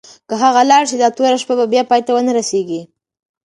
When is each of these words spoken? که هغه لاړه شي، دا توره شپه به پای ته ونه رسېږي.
که 0.27 0.33
هغه 0.43 0.61
لاړه 0.69 0.87
شي، 0.89 0.97
دا 1.01 1.09
توره 1.15 1.37
شپه 1.41 1.53
به 1.71 1.81
پای 1.89 2.01
ته 2.05 2.11
ونه 2.13 2.31
رسېږي. 2.39 2.81